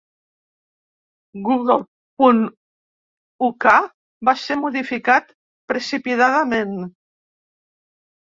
Google 1.49 1.75
punt 2.23 2.39
uk 3.49 3.67
va 4.31 4.35
ser 4.45 4.59
modificat 4.63 5.31
precipitadament. 5.73 6.75